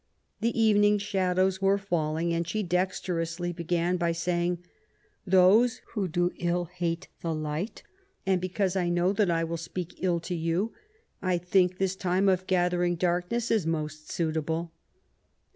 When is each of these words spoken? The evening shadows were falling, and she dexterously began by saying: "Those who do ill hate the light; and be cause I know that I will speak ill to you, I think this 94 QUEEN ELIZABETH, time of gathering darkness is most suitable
The 0.39 0.59
evening 0.59 0.97
shadows 0.97 1.61
were 1.61 1.77
falling, 1.77 2.33
and 2.33 2.47
she 2.47 2.63
dexterously 2.63 3.53
began 3.53 3.97
by 3.97 4.13
saying: 4.13 4.65
"Those 5.27 5.81
who 5.93 6.07
do 6.07 6.31
ill 6.39 6.65
hate 6.65 7.07
the 7.21 7.35
light; 7.35 7.83
and 8.25 8.41
be 8.41 8.49
cause 8.49 8.75
I 8.75 8.89
know 8.89 9.13
that 9.13 9.29
I 9.29 9.43
will 9.43 9.57
speak 9.57 9.93
ill 10.01 10.19
to 10.21 10.33
you, 10.33 10.73
I 11.21 11.37
think 11.37 11.77
this 11.77 11.93
94 12.03 12.11
QUEEN 12.13 12.17
ELIZABETH, 12.17 12.25
time 12.25 12.29
of 12.43 12.47
gathering 12.47 12.95
darkness 12.95 13.51
is 13.51 13.67
most 13.67 14.09
suitable 14.09 14.71